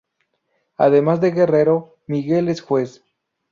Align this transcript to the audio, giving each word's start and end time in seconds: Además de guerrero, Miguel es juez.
Además 0.77 1.21
de 1.21 1.29
guerrero, 1.29 1.97
Miguel 2.07 2.49
es 2.49 2.61
juez. 2.63 3.03